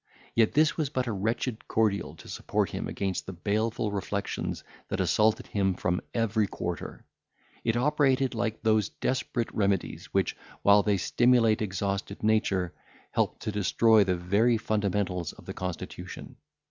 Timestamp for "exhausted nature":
11.61-12.73